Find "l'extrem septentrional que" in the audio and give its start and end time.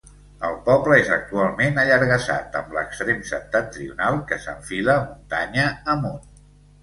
2.77-4.41